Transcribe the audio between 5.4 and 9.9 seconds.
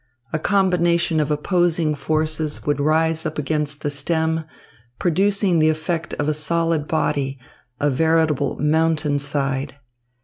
the effect of a solid body, a veritable mountainside.